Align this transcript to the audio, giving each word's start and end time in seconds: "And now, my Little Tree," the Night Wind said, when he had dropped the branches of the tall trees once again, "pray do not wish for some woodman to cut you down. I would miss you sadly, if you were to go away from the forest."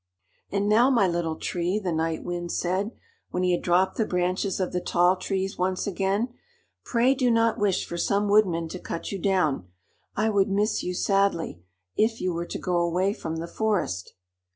"And 0.51 0.67
now, 0.67 0.89
my 0.89 1.07
Little 1.07 1.35
Tree," 1.35 1.77
the 1.77 1.91
Night 1.91 2.23
Wind 2.23 2.51
said, 2.51 2.89
when 3.29 3.43
he 3.43 3.51
had 3.51 3.61
dropped 3.61 3.97
the 3.97 4.05
branches 4.07 4.59
of 4.59 4.73
the 4.73 4.81
tall 4.81 5.15
trees 5.15 5.59
once 5.59 5.85
again, 5.85 6.33
"pray 6.83 7.13
do 7.13 7.29
not 7.29 7.59
wish 7.59 7.85
for 7.85 7.99
some 7.99 8.27
woodman 8.27 8.67
to 8.69 8.79
cut 8.79 9.11
you 9.11 9.19
down. 9.19 9.67
I 10.15 10.29
would 10.31 10.49
miss 10.49 10.81
you 10.81 10.95
sadly, 10.95 11.61
if 11.95 12.19
you 12.19 12.33
were 12.33 12.47
to 12.47 12.57
go 12.57 12.77
away 12.77 13.13
from 13.13 13.35
the 13.35 13.47
forest." 13.47 14.15